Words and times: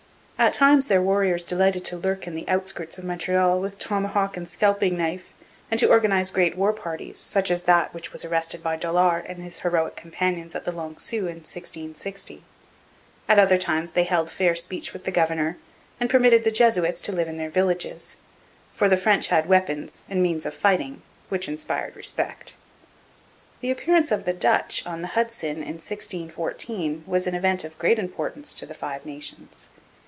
At 0.41 0.55
times 0.55 0.87
their 0.87 1.03
warriors 1.03 1.43
delighted 1.43 1.85
to 1.85 1.97
lurk 1.97 2.25
in 2.25 2.33
the 2.33 2.49
outskirts 2.49 2.97
of 2.97 3.03
Montreal 3.03 3.61
with 3.61 3.77
tomahawk 3.77 4.35
and 4.35 4.49
scalping 4.49 4.97
knife 4.97 5.35
and 5.69 5.79
to 5.79 5.87
organize 5.87 6.31
great 6.31 6.57
war 6.57 6.73
parties, 6.73 7.19
such 7.19 7.51
as 7.51 7.61
that 7.63 7.93
which 7.93 8.11
was 8.11 8.25
arrested 8.25 8.63
by 8.63 8.75
Dollard 8.75 9.25
and 9.29 9.43
his 9.43 9.59
heroic 9.59 9.95
companions 9.95 10.55
at 10.55 10.65
the 10.65 10.71
Long 10.71 10.97
Sault 10.97 11.21
in 11.29 11.45
1660. 11.45 12.41
At 13.29 13.37
other 13.37 13.59
times 13.59 13.91
they 13.91 14.03
held 14.03 14.31
fair 14.31 14.55
speech 14.55 14.93
with 14.93 15.03
the 15.03 15.11
governor 15.11 15.59
and 15.99 16.09
permitted 16.09 16.43
the 16.43 16.49
Jesuits 16.49 17.01
to 17.01 17.11
live 17.11 17.27
in 17.27 17.37
their 17.37 17.51
villages, 17.51 18.17
for 18.73 18.89
the 18.89 18.97
French 18.97 19.27
had 19.27 19.47
weapons 19.47 20.03
and 20.09 20.23
means 20.23 20.47
of 20.47 20.55
fighting 20.55 21.03
which 21.29 21.47
inspired 21.47 21.95
respect. 21.95 22.55
The 23.59 23.69
appearance 23.69 24.11
of 24.11 24.25
the 24.25 24.33
Dutch 24.33 24.81
on 24.87 25.03
the 25.03 25.09
Hudson 25.09 25.57
in 25.57 25.75
1614 25.77 27.03
was 27.05 27.27
an 27.27 27.35
event 27.35 27.63
of 27.63 27.77
great 27.77 27.99
importance 27.99 28.55
to 28.55 28.65
the 28.65 28.73
Five 28.73 29.05
Nations. 29.05 29.69